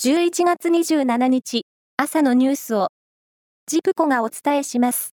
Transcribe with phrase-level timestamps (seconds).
[0.00, 2.88] 11月27日朝のニュースを
[3.66, 5.14] ジプコがお伝えします。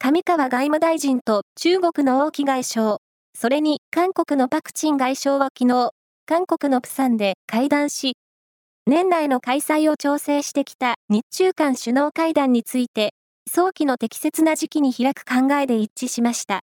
[0.00, 2.98] 上川外務大臣と中国の王毅外相、
[3.38, 5.92] それに韓国のパクチン外相は昨日、
[6.26, 8.16] 韓国のプサンで会談し、
[8.86, 13.14] 年内の開催を調整してきた日中間首脳会談について、
[13.48, 16.62] 早期の適切な時期に開く考えで一致しました。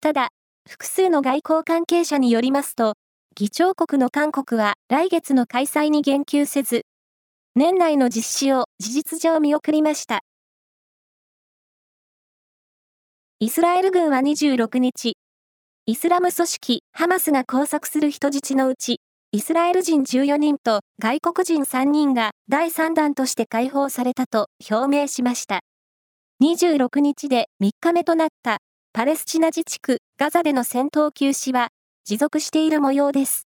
[0.00, 0.30] ただ、
[0.68, 2.94] 複数の外交関係者によりますと、
[3.36, 6.82] 議長国の韓国は来月の開催に言及せず、
[7.56, 10.20] 年内の実施を事実上見送りました。
[13.40, 15.16] イスラエル軍は26日、
[15.86, 19.00] イスラム組織ハマスが拘束する人質のうち、
[19.32, 25.62] イスラエル人14人と外国人3人が第3弾として解放されたと表明しました。
[26.40, 28.58] 26日で3日目となった
[28.92, 31.70] パレスチナ自治区ガザでの戦闘休止は
[32.06, 33.48] 持続している模様です。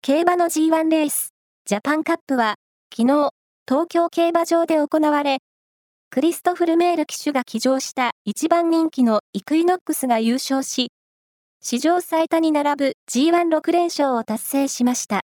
[0.00, 1.34] 競馬の G1 レース、
[1.66, 2.54] ジャパンカップは、
[2.90, 3.30] 昨日、
[3.68, 5.40] 東京競馬場で行われ、
[6.08, 10.92] クリストフル・メール騎手が騎乗した一番人気のイクイノックスが優勝し、
[11.60, 15.20] 史上最多に並ぶ G16 連勝を達成しました。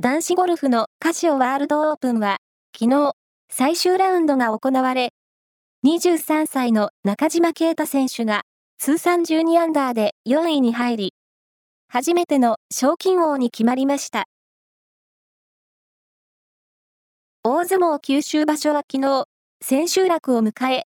[0.00, 2.36] 男子ゴルフのカシオワールドオープンは、
[2.78, 3.14] 昨日、
[3.50, 5.14] 最終ラウンドが行われ、
[5.82, 8.42] 23歳の中島啓太選手が
[8.78, 11.14] 通算12アンダーで4位に入り、
[11.88, 14.24] 初めての賞金王に決まりました。
[17.42, 19.24] 大相撲九州場所は昨日、
[19.62, 20.82] 千秋楽を迎え、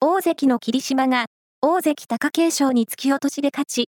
[0.00, 1.26] 大関の霧島が
[1.60, 3.90] 大関貴景勝に突き落としで勝ち、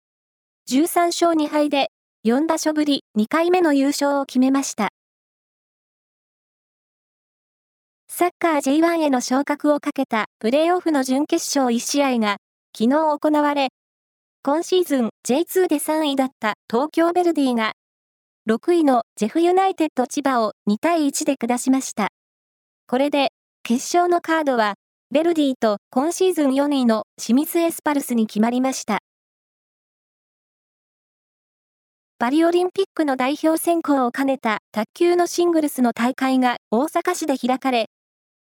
[0.70, 1.90] 13勝2敗で
[2.26, 4.92] 4場所ぶり2回目の優勝を決めました。
[8.14, 12.36] サッカー J1 への昇格をかけたプレーオフの準決勝1試合が
[12.76, 13.70] 昨日行われ、
[14.42, 17.72] 今シーズン J2 で3位だった東京ヴェルディが
[18.46, 22.10] 6位のジェフユナイテッド千葉を2対1で下しました。
[22.86, 23.30] これで
[23.62, 24.74] 決勝のカードは
[25.14, 28.98] ヴェルディと今シーズン4位の清水エスパルスに決まりました。
[32.18, 37.86] パリオリンピックの代表選考を兼ねた卓球のシングルスの大会が大阪市で開かれ、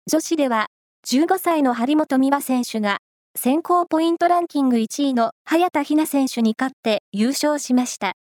[0.10, 0.66] 女子では、
[1.08, 2.98] 15歳の張本美和選手が、
[3.36, 8.14] 選考ポイントランキング1位の早田ひな選手に勝って優勝しました。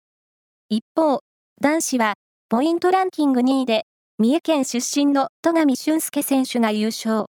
[0.67, 1.21] 一方、
[1.61, 2.15] 男子は、
[2.49, 3.85] ポイントランキング2位で、
[4.19, 7.27] 三重県出身の戸上俊介選手が優勝。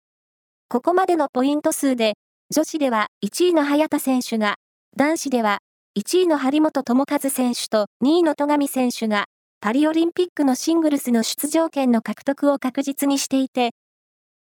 [0.68, 2.16] ここまでのポイント数で、
[2.54, 4.56] 女子では1位の早田選手が、
[4.98, 5.60] 男子では
[5.98, 9.28] 1位の張本智和選手と2位の戸上選手が、
[9.62, 13.72] パリオリンピックのシングルスの出場権の獲得を確実にしていて、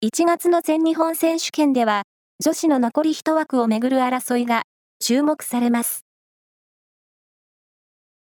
[0.01, 2.03] 1月の全日本選手権では、
[2.41, 4.63] 女子の残り1枠をめぐる争いが
[5.01, 6.05] 注目されます。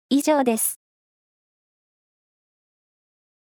[0.09, 0.78] 以上です。